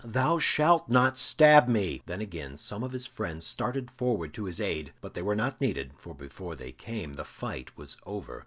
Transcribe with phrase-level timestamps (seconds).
[0.03, 4.59] "Thou shalt not stab me!" Then again some of his friends started forward to his
[4.59, 8.39] aid, but they were not needed, for before they came, the fight was over.